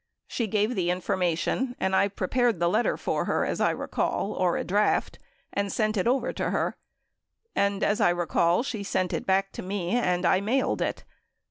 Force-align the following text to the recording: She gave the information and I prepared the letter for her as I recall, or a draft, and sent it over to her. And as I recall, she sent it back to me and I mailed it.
She 0.25 0.47
gave 0.47 0.73
the 0.73 0.89
information 0.89 1.75
and 1.79 1.95
I 1.95 2.07
prepared 2.07 2.59
the 2.59 2.67
letter 2.67 2.97
for 2.97 3.25
her 3.25 3.45
as 3.45 3.61
I 3.61 3.69
recall, 3.69 4.33
or 4.33 4.57
a 4.57 4.63
draft, 4.63 5.19
and 5.53 5.71
sent 5.71 5.95
it 5.95 6.07
over 6.07 6.33
to 6.33 6.49
her. 6.49 6.75
And 7.55 7.83
as 7.83 8.01
I 8.01 8.09
recall, 8.09 8.63
she 8.63 8.81
sent 8.81 9.13
it 9.13 9.27
back 9.27 9.51
to 9.51 9.61
me 9.61 9.91
and 9.91 10.25
I 10.25 10.41
mailed 10.41 10.81
it. 10.81 11.03